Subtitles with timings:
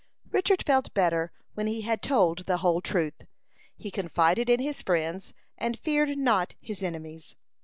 [0.31, 3.27] Richard felt better when he had told the whole truth.
[3.77, 7.35] He confided in his friends, and feared not his enemies.